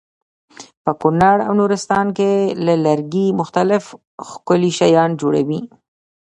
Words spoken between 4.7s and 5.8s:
شیان جوړوي.